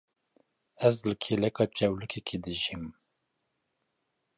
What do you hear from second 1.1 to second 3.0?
kêleka çewlikekê dijîm.